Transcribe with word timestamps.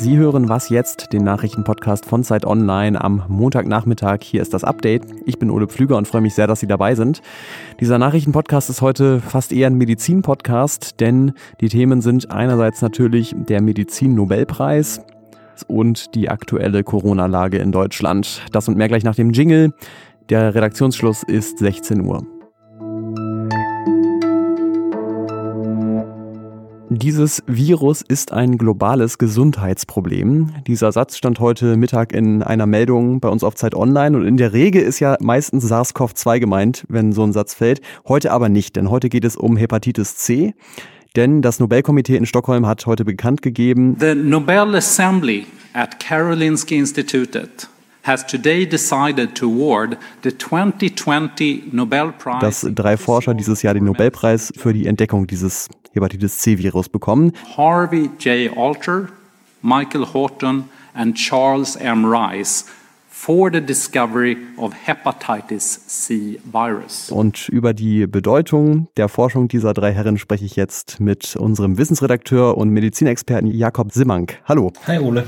Sie 0.00 0.16
hören 0.16 0.48
Was 0.48 0.70
jetzt, 0.70 1.12
den 1.12 1.24
Nachrichtenpodcast 1.24 2.06
von 2.06 2.24
Zeit 2.24 2.46
Online 2.46 2.98
am 2.98 3.22
Montagnachmittag. 3.28 4.22
Hier 4.22 4.40
ist 4.40 4.54
das 4.54 4.64
Update. 4.64 5.02
Ich 5.26 5.38
bin 5.38 5.50
Ole 5.50 5.68
Pflüger 5.68 5.98
und 5.98 6.08
freue 6.08 6.22
mich 6.22 6.34
sehr, 6.34 6.46
dass 6.46 6.60
Sie 6.60 6.66
dabei 6.66 6.94
sind. 6.94 7.20
Dieser 7.80 7.98
Nachrichtenpodcast 7.98 8.70
ist 8.70 8.80
heute 8.80 9.20
fast 9.20 9.52
eher 9.52 9.66
ein 9.66 9.74
Medizin-Podcast, 9.74 11.00
denn 11.00 11.34
die 11.60 11.68
Themen 11.68 12.00
sind 12.00 12.30
einerseits 12.30 12.80
natürlich 12.80 13.34
der 13.36 13.60
Medizin-Nobelpreis 13.60 15.02
und 15.66 16.14
die 16.14 16.30
aktuelle 16.30 16.82
Corona-Lage 16.82 17.58
in 17.58 17.70
Deutschland. 17.70 18.40
Das 18.52 18.68
und 18.68 18.78
mehr 18.78 18.88
gleich 18.88 19.04
nach 19.04 19.16
dem 19.16 19.32
Jingle. 19.32 19.74
Der 20.30 20.54
Redaktionsschluss 20.54 21.24
ist 21.24 21.58
16 21.58 22.00
Uhr. 22.06 22.39
Dieses 26.92 27.40
Virus 27.46 28.02
ist 28.02 28.32
ein 28.32 28.58
globales 28.58 29.18
Gesundheitsproblem. 29.18 30.50
Dieser 30.66 30.90
Satz 30.90 31.16
stand 31.16 31.38
heute 31.38 31.76
Mittag 31.76 32.12
in 32.12 32.42
einer 32.42 32.66
Meldung 32.66 33.20
bei 33.20 33.28
uns 33.28 33.44
auf 33.44 33.54
Zeit 33.54 33.76
Online 33.76 34.16
und 34.16 34.26
in 34.26 34.36
der 34.36 34.52
Regel 34.52 34.82
ist 34.82 34.98
ja 34.98 35.16
meistens 35.20 35.70
SARS-CoV-2 35.70 36.40
gemeint, 36.40 36.84
wenn 36.88 37.12
so 37.12 37.22
ein 37.22 37.32
Satz 37.32 37.54
fällt. 37.54 37.80
Heute 38.08 38.32
aber 38.32 38.48
nicht, 38.48 38.74
denn 38.74 38.90
heute 38.90 39.08
geht 39.08 39.24
es 39.24 39.36
um 39.36 39.56
Hepatitis 39.56 40.16
C. 40.16 40.52
Denn 41.14 41.42
das 41.42 41.60
Nobelkomitee 41.60 42.16
in 42.16 42.26
Stockholm 42.26 42.66
hat 42.66 42.84
heute 42.86 43.04
bekannt 43.04 43.40
gegeben, 43.40 43.96
The 44.00 44.16
Nobel 44.16 44.74
Assembly 44.74 45.46
at 45.74 46.00
Karolinska 46.00 46.74
Institutet 46.74 47.68
has 48.02 48.26
today 48.26 48.66
decided 48.66 49.34
to 49.34 49.46
award 49.46 49.96
the 50.22 50.30
2020 50.30 51.72
Nobel 51.72 52.12
Prize 52.12 52.40
dass 52.40 52.66
drei 52.74 52.96
Forscher 52.96 53.34
dieses 53.34 53.62
Jahr 53.62 53.74
den 53.74 53.84
Nobelpreis 53.84 54.52
für 54.56 54.72
die 54.72 54.86
Entdeckung 54.86 55.26
dieses 55.26 55.68
Hepatitis 55.92 56.38
C-Virus 56.38 56.88
bekommen. 56.88 57.32
Harvey 57.56 58.10
J. 58.18 58.56
Alter, 58.56 59.08
Michael 59.62 60.06
Horton 60.12 60.64
and 60.94 61.16
Charles 61.16 61.76
M. 61.76 62.04
Rice 62.04 62.66
for 63.08 63.50
the 63.52 63.60
discovery 63.60 64.36
of 64.56 64.72
hepatitis 64.72 65.86
C 65.86 66.40
virus. 66.44 67.10
Und 67.10 67.48
über 67.50 67.74
die 67.74 68.06
Bedeutung 68.06 68.88
der 68.96 69.08
Forschung 69.08 69.48
dieser 69.48 69.74
drei 69.74 69.92
Herren 69.92 70.16
spreche 70.16 70.46
ich 70.46 70.56
jetzt 70.56 71.00
mit 71.00 71.36
unserem 71.36 71.76
Wissensredakteur 71.76 72.56
und 72.56 72.70
Medizinexperten 72.70 73.50
Jakob 73.50 73.92
Simmank. 73.92 74.38
Hallo. 74.46 74.72
Hi 74.86 74.98
Ole. 74.98 75.26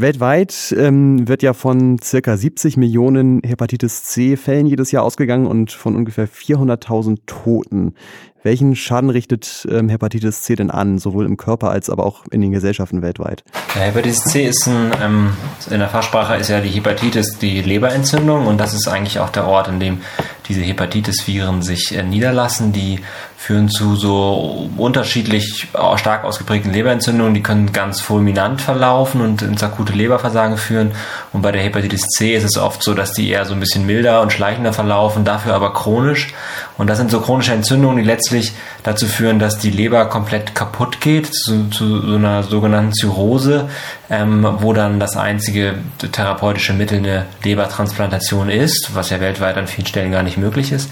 Weltweit 0.00 0.74
ähm, 0.76 1.28
wird 1.28 1.42
ja 1.42 1.52
von 1.52 1.98
circa 2.02 2.36
70 2.36 2.76
Millionen 2.76 3.42
Hepatitis 3.44 4.04
C-Fällen 4.04 4.66
jedes 4.66 4.92
Jahr 4.92 5.02
ausgegangen 5.02 5.46
und 5.46 5.72
von 5.72 5.96
ungefähr 5.96 6.28
400.000 6.28 7.18
Toten. 7.26 7.94
Welchen 8.42 8.74
Schaden 8.74 9.10
richtet 9.10 9.68
ähm, 9.70 9.90
Hepatitis 9.90 10.42
C 10.42 10.56
denn 10.56 10.70
an, 10.70 10.98
sowohl 10.98 11.26
im 11.26 11.36
Körper 11.36 11.70
als 11.70 11.90
aber 11.90 12.06
auch 12.06 12.24
in 12.30 12.40
den 12.40 12.52
Gesellschaften 12.52 13.02
weltweit? 13.02 13.44
Ja, 13.74 13.82
Hepatitis 13.82 14.24
C 14.24 14.46
ist 14.46 14.66
ein, 14.66 14.92
ähm, 15.02 15.32
in 15.70 15.78
der 15.78 15.88
Fachsprache 15.88 16.36
ist 16.36 16.48
ja 16.48 16.60
die 16.60 16.70
Hepatitis 16.70 17.38
die 17.38 17.60
Leberentzündung 17.60 18.46
und 18.46 18.58
das 18.58 18.72
ist 18.72 18.88
eigentlich 18.88 19.18
auch 19.18 19.28
der 19.28 19.46
Ort, 19.46 19.68
in 19.68 19.78
dem 19.80 20.00
diese 20.48 20.62
Hepatitis-Viren 20.62 21.62
sich 21.62 21.94
äh, 21.94 22.02
niederlassen. 22.02 22.72
Die 22.72 23.00
führen 23.40 23.70
zu 23.70 23.96
so 23.96 24.68
unterschiedlich 24.76 25.66
stark 25.96 26.24
ausgeprägten 26.24 26.74
Leberentzündungen. 26.74 27.32
Die 27.32 27.42
können 27.42 27.72
ganz 27.72 28.02
fulminant 28.02 28.60
verlaufen 28.60 29.22
und 29.22 29.40
ins 29.40 29.62
akute 29.62 29.94
Leberversagen 29.94 30.58
führen. 30.58 30.92
Und 31.32 31.40
bei 31.40 31.50
der 31.50 31.62
Hepatitis 31.62 32.06
C 32.08 32.34
ist 32.34 32.44
es 32.44 32.58
oft 32.58 32.82
so, 32.82 32.92
dass 32.92 33.14
die 33.14 33.30
eher 33.30 33.46
so 33.46 33.54
ein 33.54 33.60
bisschen 33.60 33.86
milder 33.86 34.20
und 34.20 34.30
schleichender 34.30 34.74
verlaufen, 34.74 35.24
dafür 35.24 35.54
aber 35.54 35.72
chronisch. 35.72 36.34
Und 36.76 36.90
das 36.90 36.98
sind 36.98 37.10
so 37.10 37.20
chronische 37.20 37.54
Entzündungen, 37.54 37.96
die 37.96 38.04
letztlich 38.04 38.52
dazu 38.82 39.06
führen, 39.06 39.38
dass 39.38 39.58
die 39.58 39.70
Leber 39.70 40.04
komplett 40.04 40.54
kaputt 40.54 41.00
geht, 41.00 41.34
zu, 41.34 41.70
zu 41.70 42.02
so 42.02 42.16
einer 42.16 42.42
sogenannten 42.42 42.92
Zirrhose, 42.92 43.70
ähm, 44.10 44.46
wo 44.58 44.74
dann 44.74 45.00
das 45.00 45.16
einzige 45.16 45.76
therapeutische 46.12 46.74
Mittel 46.74 46.98
eine 46.98 47.24
Lebertransplantation 47.42 48.50
ist, 48.50 48.90
was 48.94 49.08
ja 49.08 49.18
weltweit 49.18 49.56
an 49.56 49.66
vielen 49.66 49.86
Stellen 49.86 50.12
gar 50.12 50.22
nicht 50.22 50.36
möglich 50.36 50.72
ist. 50.72 50.90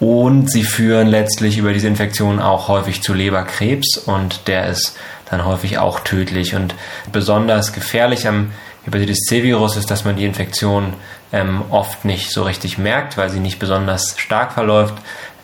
Und 0.00 0.50
sie 0.50 0.64
führen 0.64 1.08
letztlich 1.08 1.58
über 1.58 1.74
diese 1.74 1.86
Infektion 1.86 2.40
auch 2.40 2.68
häufig 2.68 3.02
zu 3.02 3.12
Leberkrebs 3.12 3.98
und 3.98 4.48
der 4.48 4.68
ist 4.68 4.96
dann 5.30 5.44
häufig 5.44 5.78
auch 5.78 6.00
tödlich. 6.00 6.54
Und 6.54 6.74
besonders 7.12 7.72
gefährlich 7.74 8.26
am 8.26 8.50
Hepatitis 8.84 9.20
C-Virus 9.28 9.76
ist, 9.76 9.90
dass 9.90 10.06
man 10.06 10.16
die 10.16 10.24
Infektion 10.24 10.94
ähm, 11.32 11.62
oft 11.70 12.04
nicht 12.04 12.30
so 12.30 12.42
richtig 12.42 12.78
merkt, 12.78 13.18
weil 13.18 13.28
sie 13.28 13.40
nicht 13.40 13.58
besonders 13.58 14.18
stark 14.18 14.52
verläuft 14.52 14.94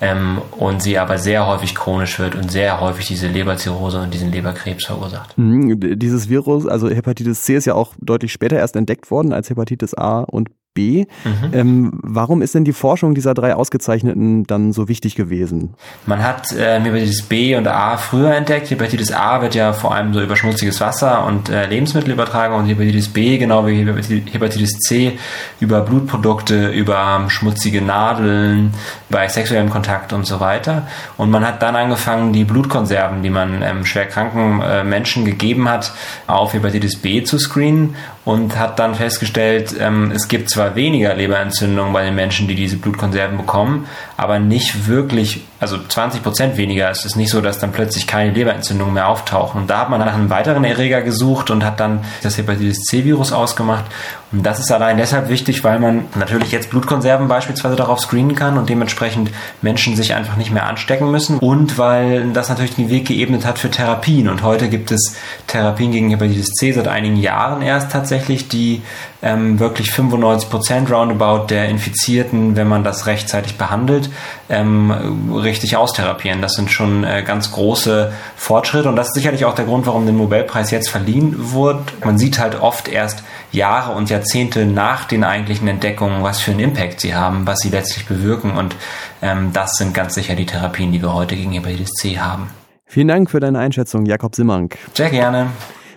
ähm, 0.01 0.41
und 0.53 0.83
sie 0.83 0.99
aber 0.99 1.19
sehr 1.19 1.47
häufig 1.47 1.75
chronisch 1.75 2.19
wird 2.19 2.35
und 2.35 2.51
sehr 2.51 2.81
häufig 2.81 3.07
diese 3.07 3.29
Leberzirrhose 3.29 4.01
und 4.01 4.13
diesen 4.13 4.33
Leberkrebs 4.33 4.87
verursacht. 4.87 5.37
Mhm, 5.37 5.99
dieses 5.99 6.29
Virus, 6.29 6.67
also 6.67 6.89
Hepatitis 6.89 7.43
C 7.43 7.57
ist 7.57 7.67
ja 7.67 7.75
auch 7.75 7.93
deutlich 8.01 8.33
später 8.33 8.57
erst 8.57 8.75
entdeckt 8.75 9.11
worden 9.11 9.33
als 9.33 9.51
Hepatitis 9.51 9.95
A 9.95 10.21
und 10.21 10.49
B. 10.77 11.07
Mhm. 11.25 11.51
Ähm, 11.53 11.93
warum 12.03 12.43
ist 12.43 12.55
denn 12.55 12.65
die 12.65 12.73
Forschung 12.73 13.17
dieser 13.17 13.35
drei 13.35 13.55
Ausgezeichneten 13.55 14.45
dann 14.45 14.73
so 14.73 14.89
wichtig 14.89 15.17
gewesen? 15.17 15.75
Man 16.07 16.23
hat 16.23 16.53
äh, 16.53 16.81
Hepatitis 16.81 17.23
B 17.23 17.57
und 17.57 17.67
A 17.67 17.97
früher 17.97 18.33
entdeckt. 18.35 18.71
Hepatitis 18.71 19.11
A 19.11 19.43
wird 19.43 19.57
ja 19.57 19.73
vor 19.73 19.95
allem 19.95 20.15
so 20.15 20.21
über 20.21 20.37
schmutziges 20.37 20.81
Wasser 20.81 21.25
und 21.27 21.49
äh, 21.49 21.67
Lebensmittel 21.67 22.13
übertragen 22.13 22.55
und 22.55 22.67
Hepatitis 22.67 23.09
B, 23.09 23.39
genau 23.39 23.67
wie 23.67 23.85
Hepatitis 23.85 24.79
C, 24.79 25.19
über 25.59 25.81
Blutprodukte, 25.81 26.69
über 26.69 27.25
schmutzige 27.29 27.83
Nadeln, 27.83 28.75
bei 29.09 29.27
sexuellem 29.29 29.71
Kontakt 29.71 30.13
und 30.13 30.27
so 30.27 30.39
weiter. 30.41 30.87
Und 31.17 31.31
man 31.31 31.47
hat 31.47 31.63
dann 31.63 31.75
angefangen, 31.75 32.33
die 32.33 32.45
Blutkonserven, 32.45 33.23
die 33.23 33.31
man 33.31 33.63
ähm, 33.63 33.87
schwer 33.87 34.07
kranken 34.07 34.61
äh, 34.61 34.85
Menschen 34.85 35.25
gegeben 35.25 35.69
hat, 35.69 35.93
auf 36.27 36.53
Hepatitis 36.53 37.01
B 37.01 37.25
zu 37.25 37.39
screenen 37.39 37.97
und 38.27 38.59
hat 38.59 38.81
dann 38.81 38.97
festgestellt, 38.97 39.77
ähm, 39.79 40.11
es 40.11 40.27
gibt 40.27 40.51
zwar 40.51 40.75
weniger 40.75 41.15
Leberentzündungen 41.15 41.93
bei 41.93 42.05
den 42.05 42.17
Menschen, 42.17 42.49
die 42.49 42.57
diese 42.57 42.77
Blutkonserven 42.77 43.39
bekommen, 43.39 43.87
aber 44.17 44.39
nicht 44.39 44.87
wirklich, 44.87 45.43
also 45.61 45.77
20 45.79 46.23
Prozent 46.23 46.57
weniger. 46.57 46.91
Es 46.91 47.05
ist 47.05 47.17
nicht 47.17 47.31
so, 47.31 47.41
dass 47.41 47.59
dann 47.59 47.73
plötzlich 47.73 48.07
keine 48.07 48.33
Leberentzündungen 48.33 48.95
mehr 48.95 49.09
auftauchen. 49.09 49.63
Und 49.63 49.71
da 49.71 49.79
hat 49.81 49.91
man 49.91 50.01
nach 50.01 50.15
einem 50.15 50.31
weiteren 50.31 50.65
Erreger 50.65 51.03
gesucht 51.03 51.51
und 51.51 51.65
hat 51.65 51.81
dann 51.81 52.01
das 52.23 52.39
Hepatitis 52.39 52.81
C-Virus 52.85 53.33
ausgemacht. 53.33 53.85
Und 54.33 54.45
das 54.45 54.59
ist 54.59 54.73
allein 54.73 54.97
deshalb 54.97 55.29
wichtig, 55.29 55.65
weil 55.65 55.79
man 55.79 56.07
natürlich 56.15 56.51
jetzt 56.51 56.71
Blutkonserven 56.71 57.29
beispielsweise 57.29 57.77
darauf 57.77 58.01
screenen 58.01 58.35
kann 58.35 58.57
und 58.57 58.69
dementsprechend 58.69 59.31
Menschen 59.61 59.97
sich 59.97 60.15
einfach 60.15 60.37
nicht 60.37 60.51
mehr 60.51 60.67
anstecken 60.67 61.11
müssen. 61.11 61.39
Und 61.39 61.77
weil 61.77 62.33
das 62.33 62.49
natürlich 62.49 62.75
den 62.75 62.91
Weg 62.91 63.07
geebnet 63.07 63.45
hat 63.45 63.59
für 63.59 63.71
Therapien. 63.71 64.29
Und 64.29 64.43
heute 64.43 64.69
gibt 64.69 64.91
es 64.91 65.17
Therapien 65.47 65.93
gegen 65.93 66.11
Hepatitis 66.11 66.53
C 66.53 66.73
seit 66.73 66.89
einigen 66.89 67.17
Jahren 67.17 67.61
erst 67.61 67.93
tatsächlich, 67.93 68.49
die 68.49 68.83
ähm, 69.23 69.59
wirklich 69.59 69.91
95 69.91 70.51
Prozent 70.51 70.91
roundabout 70.91 71.47
der 71.49 71.69
Infizierten, 71.69 72.57
wenn 72.57 72.69
man 72.69 72.85
das 72.85 73.07
rechtzeitig 73.07 73.57
behandelt, 73.57 74.11
ähm, 74.49 75.33
richtig 75.35 75.77
austherapieren. 75.77 76.43
Das 76.43 76.55
sind 76.55 76.71
schon 76.71 77.05
äh, 77.05 77.23
ganz 77.27 77.53
große 77.53 78.13
Fortschritte 78.37 78.89
und 78.89 78.97
das 78.97 79.09
ist 79.09 79.15
sicherlich 79.15 79.45
auch 79.45 79.55
der 79.55 79.65
Grund, 79.65 79.87
warum 79.87 80.05
der 80.05 80.15
Nobelpreis 80.15 80.71
jetzt 80.71 80.91
verliehen 80.91 81.35
wurde. 81.53 81.85
Man 82.05 82.19
sieht 82.19 82.39
halt 82.39 82.61
oft 82.61 82.89
erst 82.89 83.23
Jahre 83.53 83.93
und 83.93 84.11
Jahrzehnte 84.11 84.67
nach 84.67 85.05
den 85.05 85.25
eigentlichen 85.25 85.69
Entdeckungen, 85.69 86.23
was 86.23 86.41
für 86.41 86.51
einen 86.51 86.61
Impact 86.61 87.01
sie 87.01 87.15
haben, 87.15 87.47
was 87.47 87.61
sie 87.61 87.71
letztlich 87.71 88.07
bewirken 88.07 88.53
und 88.53 88.77
ähm, 89.23 89.51
das 89.53 89.77
sind 89.77 89.95
ganz 89.95 90.15
sicher 90.15 90.35
die 90.35 90.47
Therapien, 90.47 90.93
die 90.93 91.01
wir 91.01 91.15
heute 91.15 91.37
gegen 91.37 91.53
Hepatitis 91.53 91.91
C 91.93 92.19
haben. 92.19 92.51
Vielen 92.85 93.09
Dank 93.09 93.31
für 93.31 93.41
deine 93.41 93.59
Einschätzung, 93.59 94.07
Jakob 94.07 94.37
Simmank. 94.37 94.79
Sehr 94.95 95.11
gerne. 95.11 95.49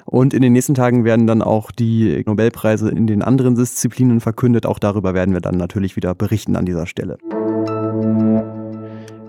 Und 0.09 0.33
in 0.33 0.41
den 0.41 0.53
nächsten 0.53 0.73
Tagen 0.73 1.03
werden 1.03 1.27
dann 1.27 1.43
auch 1.43 1.69
die 1.69 2.23
Nobelpreise 2.25 2.89
in 2.89 3.05
den 3.05 3.21
anderen 3.21 3.53
Disziplinen 3.53 4.21
verkündet. 4.21 4.65
Auch 4.65 4.79
darüber 4.79 5.13
werden 5.13 5.35
wir 5.35 5.41
dann 5.41 5.55
natürlich 5.55 5.95
wieder 5.95 6.15
berichten 6.15 6.55
an 6.55 6.65
dieser 6.65 6.87
Stelle. 6.87 7.17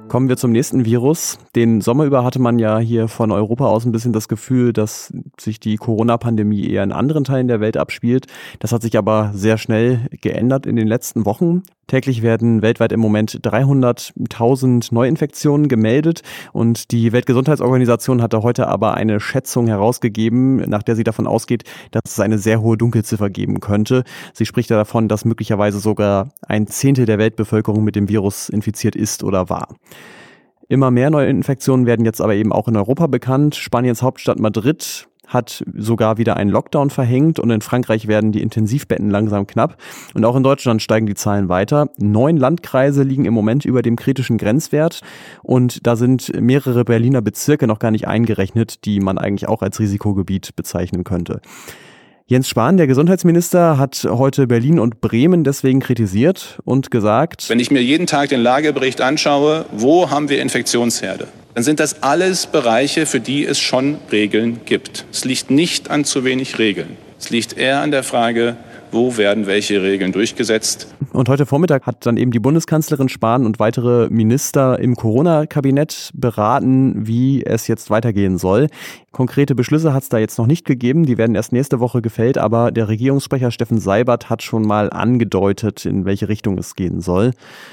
Kommen 0.08 0.28
wir 0.30 0.38
zum 0.38 0.52
nächsten 0.52 0.86
Virus. 0.86 1.38
Den 1.54 1.82
Sommer 1.82 2.04
über 2.04 2.24
hatte 2.24 2.40
man 2.40 2.58
ja 2.58 2.78
hier 2.78 3.08
von 3.08 3.31
Europa 3.31 3.66
aus 3.66 3.84
ein 3.84 3.93
bisschen 3.93 4.14
das 4.14 4.26
Gefühl, 4.26 4.72
dass 4.72 5.12
sich 5.38 5.60
die 5.60 5.76
Corona-Pandemie 5.76 6.66
eher 6.66 6.82
in 6.82 6.93
anderen 6.93 7.25
Teilen 7.25 7.46
der 7.46 7.60
Welt 7.60 7.76
abspielt. 7.76 8.26
Das 8.58 8.72
hat 8.72 8.81
sich 8.81 8.96
aber 8.96 9.32
sehr 9.34 9.58
schnell 9.58 10.08
geändert 10.22 10.64
in 10.64 10.76
den 10.76 10.88
letzten 10.88 11.26
Wochen. 11.26 11.62
Täglich 11.90 12.22
werden 12.22 12.62
weltweit 12.62 12.92
im 12.92 13.00
Moment 13.00 13.40
300.000 13.42 14.94
Neuinfektionen 14.94 15.66
gemeldet 15.66 16.22
und 16.52 16.92
die 16.92 17.10
Weltgesundheitsorganisation 17.10 18.22
hatte 18.22 18.44
heute 18.44 18.69
aber 18.69 18.94
eine 18.94 19.19
Schätzung 19.19 19.66
herausgegeben, 19.66 20.58
nach 20.70 20.84
der 20.84 20.94
sie 20.94 21.02
davon 21.02 21.26
ausgeht, 21.26 21.64
dass 21.90 22.02
es 22.06 22.20
eine 22.20 22.38
sehr 22.38 22.60
hohe 22.60 22.76
Dunkelziffer 22.76 23.28
geben 23.28 23.58
könnte. 23.58 24.04
Sie 24.34 24.46
spricht 24.46 24.70
davon, 24.70 25.08
dass 25.08 25.25
möglicherweise 25.25 25.81
sogar 25.81 26.28
ein 26.46 26.69
Zehntel 26.69 27.06
der 27.06 27.19
Weltbevölkerung 27.19 27.82
mit 27.82 27.96
dem 27.96 28.08
Virus 28.08 28.50
infiziert 28.50 28.94
ist 28.94 29.25
oder 29.25 29.48
war. 29.48 29.75
Immer 30.69 30.93
mehr 30.93 31.10
Neuinfektionen 31.10 31.86
werden 31.86 32.06
jetzt 32.06 32.20
aber 32.20 32.36
eben 32.36 32.52
auch 32.52 32.69
in 32.69 32.76
Europa 32.76 33.08
bekannt. 33.08 33.56
Spaniens 33.56 34.00
Hauptstadt 34.00 34.38
Madrid 34.38 35.08
hat 35.31 35.65
sogar 35.75 36.19
wieder 36.19 36.37
einen 36.37 36.50
Lockdown 36.50 36.91
verhängt 36.91 37.38
und 37.38 37.50
in 37.50 37.62
Frankreich 37.62 38.09
werden 38.09 38.32
die 38.32 38.43
Intensivbetten 38.43 39.09
langsam 39.09 39.47
knapp. 39.47 39.77
Und 40.12 40.25
auch 40.25 40.37
in 40.37 40.43
Deutschland 40.43 40.82
steigen 40.82 41.06
die 41.06 41.15
Zahlen 41.15 41.49
weiter. 41.49 41.88
Neun 41.97 42.37
Landkreise 42.37 43.05
liegen 43.05 43.25
im 43.25 43.32
Moment 43.32 43.65
über 43.65 43.81
dem 43.81 43.97
kritischen 43.97 44.37
Grenzwert 44.37 45.00
und 45.43 45.87
da 45.87 45.97
sind 45.97 46.32
mehrere 46.38 46.85
Berliner 46.85 47.23
Bezirke 47.23 47.67
noch 47.67 47.79
gar 47.79 47.93
nicht 47.93 48.09
eingerechnet, 48.09 48.85
die 48.85 49.00
man 49.00 49.17
eigentlich 49.19 49.49
auch 49.49 49.62
als 49.62 49.79
Risikogebiet 49.79 50.56
bezeichnen 50.56 51.05
könnte. 51.05 51.41
Jens 52.27 52.49
Spahn, 52.49 52.77
der 52.77 52.87
Gesundheitsminister, 52.87 53.77
hat 53.77 54.06
heute 54.09 54.47
Berlin 54.47 54.79
und 54.79 55.00
Bremen 55.00 55.43
deswegen 55.43 55.81
kritisiert 55.81 56.61
und 56.65 56.93
gesagt, 56.93 57.49
wenn 57.49 57.59
ich 57.59 57.73
mir 57.73 57.82
jeden 57.82 58.06
Tag 58.06 58.29
den 58.29 58.41
Lagebericht 58.41 59.00
anschaue, 59.00 59.65
wo 59.73 60.11
haben 60.11 60.29
wir 60.29 60.41
Infektionsherde? 60.41 61.27
Dann 61.60 61.64
sind 61.66 61.80
das 61.80 62.02
alles 62.02 62.46
Bereiche, 62.46 63.04
für 63.04 63.20
die 63.20 63.44
es 63.44 63.60
schon 63.60 63.98
Regeln 64.10 64.62
gibt. 64.64 65.04
Es 65.12 65.26
liegt 65.26 65.50
nicht 65.50 65.90
an 65.90 66.06
zu 66.06 66.24
wenig 66.24 66.58
Regeln. 66.58 66.96
Es 67.18 67.28
liegt 67.28 67.58
eher 67.58 67.82
an 67.82 67.90
der 67.90 68.02
Frage, 68.02 68.56
wo 68.92 69.16
werden 69.16 69.46
welche 69.46 69.82
Regeln 69.82 70.12
durchgesetzt. 70.12 70.94
Und 71.12 71.28
heute 71.28 71.46
Vormittag 71.46 71.87
hat 71.87 72.06
dann 72.06 72.16
eben 72.16 72.31
die 72.31 72.38
Bundeskanzlerin 72.38 73.08
Spahn 73.08 73.44
und 73.44 73.58
weitere 73.58 74.08
Minister 74.10 74.78
im 74.78 74.94
Corona-Kabinett 74.94 76.10
beraten, 76.14 77.06
wie 77.06 77.44
es 77.44 77.66
jetzt 77.66 77.90
weitergehen 77.90 78.38
soll. 78.38 78.69
Konkrete 79.12 79.54
Beschlüsse 79.54 79.92
hat 79.92 80.04
es 80.04 80.08
da 80.08 80.19
jetzt 80.19 80.38
noch 80.38 80.46
nicht 80.46 80.64
gegeben, 80.64 81.04
die 81.04 81.19
werden 81.19 81.34
erst 81.34 81.52
nächste 81.52 81.81
Woche 81.81 82.00
gefällt, 82.00 82.38
aber 82.38 82.70
der 82.70 82.88
Regierungssprecher 82.88 83.50
Steffen 83.50 83.81
Seibert 83.81 84.31
hat 84.31 84.42
schon 84.42 84.62
mal 84.62 84.90
angedeutet, 84.90 85.84
in 85.84 86.04
welche 86.04 86.28
Richtung 86.28 86.58
es 86.58 86.76
gehen 86.76 87.00
soll. 87.00 87.32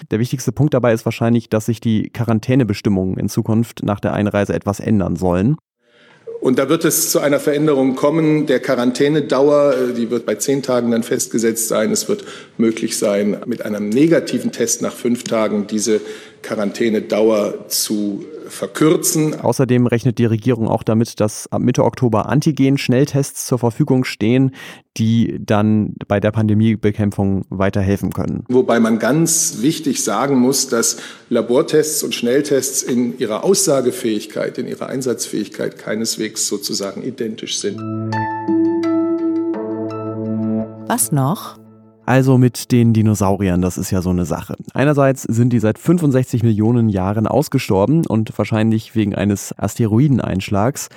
Der 0.09 0.19
wichtigste 0.19 0.51
Punkt 0.51 0.73
dabei 0.73 0.93
ist 0.93 1.05
wahrscheinlich, 1.05 1.49
dass 1.49 1.67
sich 1.67 1.79
die 1.79 2.09
Quarantänebestimmungen 2.09 3.17
in 3.17 3.29
Zukunft 3.29 3.83
nach 3.83 3.99
der 3.99 4.13
Einreise 4.13 4.53
etwas 4.53 4.79
ändern 4.79 5.15
sollen. 5.15 5.57
Und 6.47 6.59
da 6.59 6.69
wird 6.69 6.85
es 6.85 7.09
zu 7.09 7.19
einer 7.19 7.41
Veränderung 7.41 7.95
kommen 7.95 8.45
der 8.45 8.61
Quarantänedauer. 8.61 9.91
Die 9.97 10.09
wird 10.09 10.25
bei 10.25 10.35
zehn 10.35 10.63
Tagen 10.63 10.91
dann 10.91 11.03
festgesetzt 11.03 11.67
sein. 11.67 11.91
Es 11.91 12.07
wird 12.07 12.23
möglich 12.57 12.97
sein, 12.97 13.41
mit 13.45 13.63
einem 13.63 13.89
negativen 13.89 14.53
Test 14.53 14.81
nach 14.81 14.93
fünf 14.93 15.25
Tagen 15.25 15.67
diese 15.67 15.99
Quarantänedauer 16.43 17.67
zu 17.67 18.23
verkürzen. 18.49 19.39
Außerdem 19.39 19.87
rechnet 19.87 20.17
die 20.17 20.25
Regierung 20.25 20.67
auch 20.67 20.83
damit, 20.83 21.19
dass 21.19 21.51
ab 21.51 21.61
Mitte 21.61 21.83
Oktober 21.83 22.27
Antigen-Schnelltests 22.29 23.45
zur 23.45 23.59
Verfügung 23.59 24.03
stehen, 24.03 24.51
die 24.97 25.39
dann 25.39 25.93
bei 26.07 26.19
der 26.19 26.31
Pandemiebekämpfung 26.31 27.45
weiterhelfen 27.49 28.11
können. 28.11 28.43
Wobei 28.49 28.79
man 28.79 28.99
ganz 28.99 29.57
wichtig 29.61 30.03
sagen 30.03 30.37
muss, 30.39 30.67
dass 30.69 30.97
Labortests 31.29 32.03
und 32.03 32.15
Schnelltests 32.15 32.83
in 32.83 33.17
ihrer 33.19 33.43
Aussagefähigkeit, 33.43 34.57
in 34.57 34.67
ihrer 34.67 34.87
Einsatzfähigkeit 34.87 35.77
keineswegs 35.77 36.47
sozusagen 36.47 37.03
identisch 37.03 37.59
sind. 37.59 37.77
Was 40.87 41.11
noch? 41.11 41.59
Also 42.07 42.37
mit 42.37 42.71
den 42.71 42.93
Dinosauriern, 42.93 43.61
das 43.61 43.77
ist 43.77 43.91
ja 43.91 44.01
so 44.01 44.11
eine 44.11 44.23
Sache. 44.23 44.55
Einerseits 44.73 45.23
sind 45.23 45.51
die 45.51 45.59
seit 45.59 45.77
65 45.77 46.41
Millionen 46.41 46.87
Jahren 46.87 47.27
ausgestorben 47.27 48.05
und 48.05 48.35
wahrscheinlich 48.37 48.95
wegen 48.95 49.13
eines 49.13 49.53
Asteroideneinschlags. 49.59 50.87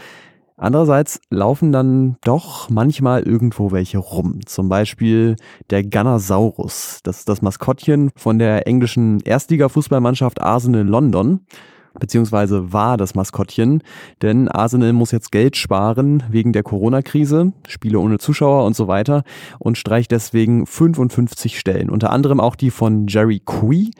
Andererseits 0.57 1.21
laufen 1.29 1.73
dann 1.73 2.17
doch 2.23 2.71
manchmal 2.71 3.25
irgendwo 3.25 3.73
welche 3.73 3.99
rum. 3.99 4.39
Zum 4.47 4.69
Beispiel 4.69 5.35
der 5.71 5.83
Ganosaurus. 5.83 7.01
Das 7.03 7.19
ist 7.19 7.29
das 7.29 7.43
Maskottchen 7.43 8.12
von 8.15 8.39
der 8.39 8.69
englischen 8.69 9.19
Erstliga-Fußballmannschaft 9.19 10.41
Arsenal 10.41 10.87
London 10.87 11.41
beziehungsweise 11.98 12.72
war 12.72 12.96
das 12.96 13.14
Maskottchen, 13.14 13.82
denn 14.22 14.48
Arsenal 14.48 14.92
muss 14.92 15.10
jetzt 15.10 15.32
Geld 15.32 15.56
sparen 15.56 16.22
wegen 16.31 16.52
der 16.52 16.62
Corona-Krise, 16.62 17.52
Spiele 17.66 17.98
ohne 17.98 18.19
Zuschauer 18.19 18.64
und 18.64 18.76
so 18.76 18.88
weiter 18.88 19.25
und 19.58 19.78
streicht 19.78 20.10
deswegen 20.10 20.66
55 20.66 21.58
Stellen, 21.58 21.90
unter 21.90 22.10
anderem 22.10 22.40
auch 22.40 22.56
die 22.56 22.70
von 22.70 23.06
Jerry 23.06 23.40
Quee. 23.44 23.90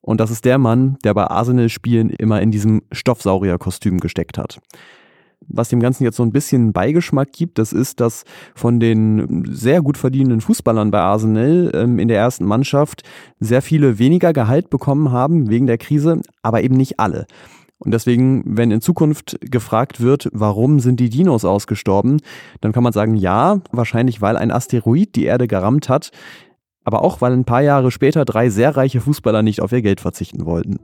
Und 0.00 0.20
das 0.20 0.30
ist 0.30 0.44
der 0.44 0.58
Mann, 0.58 0.98
der 1.04 1.14
bei 1.14 1.26
Arsenal-Spielen 1.26 2.10
immer 2.10 2.40
in 2.40 2.50
diesem 2.50 2.82
Stoffsaurier-Kostüm 2.92 3.98
gesteckt 3.98 4.38
hat. 4.38 4.60
Was 5.48 5.68
dem 5.68 5.80
Ganzen 5.80 6.04
jetzt 6.04 6.16
so 6.16 6.22
ein 6.22 6.32
bisschen 6.32 6.72
Beigeschmack 6.72 7.32
gibt, 7.32 7.58
das 7.58 7.72
ist, 7.72 8.00
dass 8.00 8.24
von 8.54 8.80
den 8.80 9.44
sehr 9.48 9.80
gut 9.82 9.96
verdienenden 9.96 10.40
Fußballern 10.40 10.90
bei 10.90 11.00
Arsenal 11.00 11.70
ähm, 11.74 11.98
in 11.98 12.08
der 12.08 12.18
ersten 12.18 12.44
Mannschaft 12.44 13.02
sehr 13.38 13.62
viele 13.62 13.98
weniger 13.98 14.32
Gehalt 14.32 14.70
bekommen 14.70 15.12
haben 15.12 15.48
wegen 15.48 15.66
der 15.66 15.78
Krise, 15.78 16.20
aber 16.42 16.62
eben 16.62 16.76
nicht 16.76 16.98
alle. 16.98 17.26
Und 17.78 17.92
deswegen, 17.92 18.42
wenn 18.46 18.70
in 18.70 18.80
Zukunft 18.80 19.38
gefragt 19.42 20.00
wird, 20.00 20.30
warum 20.32 20.80
sind 20.80 20.98
die 20.98 21.10
Dinos 21.10 21.44
ausgestorben, 21.44 22.20
dann 22.60 22.72
kann 22.72 22.82
man 22.82 22.92
sagen, 22.92 23.16
ja, 23.16 23.60
wahrscheinlich 23.70 24.22
weil 24.22 24.36
ein 24.36 24.50
Asteroid 24.50 25.14
die 25.14 25.24
Erde 25.24 25.46
gerammt 25.46 25.88
hat, 25.88 26.10
aber 26.84 27.02
auch 27.02 27.20
weil 27.20 27.32
ein 27.32 27.44
paar 27.44 27.62
Jahre 27.62 27.90
später 27.90 28.24
drei 28.24 28.48
sehr 28.48 28.76
reiche 28.76 29.00
Fußballer 29.00 29.42
nicht 29.42 29.60
auf 29.60 29.72
ihr 29.72 29.82
Geld 29.82 30.00
verzichten 30.00 30.46
wollten. 30.46 30.78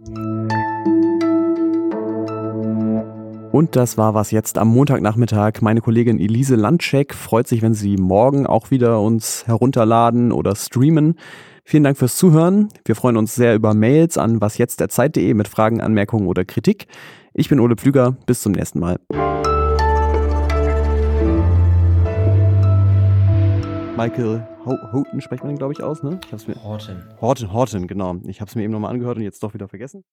Und 3.53 3.77
das 3.77 3.99
war 3.99 4.15
was 4.15 4.31
jetzt 4.31 4.57
am 4.57 4.69
Montagnachmittag. 4.69 5.61
Meine 5.61 5.83
Kollegin 5.83 6.19
Elise 6.19 6.57
Landcheck 6.57 7.13
freut 7.13 7.47
sich, 7.47 7.61
wenn 7.61 7.75
Sie 7.75 7.97
morgen 7.97 8.47
auch 8.47 8.71
wieder 8.71 8.99
uns 9.03 9.47
herunterladen 9.47 10.33
oder 10.33 10.57
streamen. 10.57 11.17
Vielen 11.63 11.85
Dank 11.85 11.99
fürs 11.99 12.17
Zuhören. 12.17 12.71
Wir 12.87 12.97
freuen 12.97 13.19
uns 13.19 13.35
sehr 13.35 13.55
über 13.55 13.75
Mails 13.75 14.17
an 14.17 14.41
wasjetztderzeit.de 14.41 15.35
mit 15.35 15.49
Fragen, 15.49 15.83
Anmerkungen 15.83 16.29
oder 16.29 16.47
Kritik. 16.47 16.87
Ich 17.35 17.51
bin 17.51 17.61
Ole 17.61 17.77
Pflüger. 17.77 18.17
Bis 18.25 18.41
zum 18.41 18.53
nächsten 18.53 18.81
Mal. 18.81 18.97
Michael 23.99 24.49
Houghton 24.65 25.21
spricht 25.21 25.45
man, 25.45 25.57
glaube 25.57 25.75
ich, 25.75 25.83
aus, 25.83 26.03
ne? 26.03 26.19
Ich 26.25 26.33
hab's 26.33 26.49
mir 26.49 26.55
Horton. 26.65 27.03
Horton, 27.21 27.53
Horton, 27.53 27.87
genau. 27.87 28.17
Ich 28.27 28.41
habe 28.41 28.49
es 28.49 28.55
mir 28.55 28.63
eben 28.63 28.73
nochmal 28.73 28.93
angehört 28.93 29.19
und 29.19 29.23
jetzt 29.23 29.43
doch 29.43 29.53
wieder 29.53 29.69
vergessen. 29.69 30.01